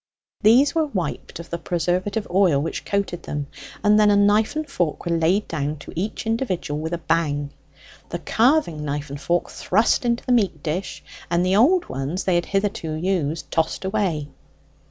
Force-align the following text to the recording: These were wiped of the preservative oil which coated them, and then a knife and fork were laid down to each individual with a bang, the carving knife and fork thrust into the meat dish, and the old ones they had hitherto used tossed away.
These 0.41 0.73
were 0.73 0.87
wiped 0.87 1.39
of 1.39 1.51
the 1.51 1.59
preservative 1.59 2.25
oil 2.31 2.59
which 2.59 2.85
coated 2.85 3.21
them, 3.21 3.45
and 3.83 3.99
then 3.99 4.09
a 4.09 4.15
knife 4.15 4.55
and 4.55 4.67
fork 4.67 5.05
were 5.05 5.15
laid 5.15 5.47
down 5.47 5.77
to 5.77 5.93
each 5.95 6.25
individual 6.25 6.79
with 6.79 6.93
a 6.93 6.97
bang, 6.97 7.51
the 8.09 8.17
carving 8.17 8.83
knife 8.83 9.11
and 9.11 9.21
fork 9.21 9.51
thrust 9.51 10.03
into 10.03 10.25
the 10.25 10.31
meat 10.31 10.63
dish, 10.63 11.03
and 11.29 11.45
the 11.45 11.55
old 11.55 11.87
ones 11.87 12.23
they 12.23 12.33
had 12.33 12.47
hitherto 12.47 12.93
used 12.93 13.51
tossed 13.51 13.85
away. 13.85 14.27